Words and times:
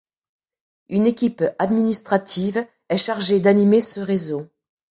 Une 0.89 1.05
équipe 1.05 1.43
administrative 1.59 2.65
est 2.89 2.97
chargée 2.97 3.39
d’animer 3.39 3.81
ce 3.81 3.99
réseau. 3.99 4.47